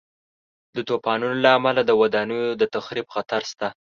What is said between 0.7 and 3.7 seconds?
د طوفانونو له امله د ودانیو د تخریب خطر شته.